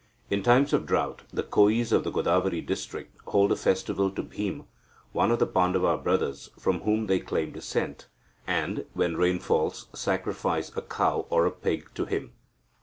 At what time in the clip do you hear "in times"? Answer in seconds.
0.31-0.73